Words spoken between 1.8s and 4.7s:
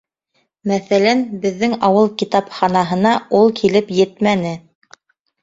ауыл китапханаһына ул килеп етмәне.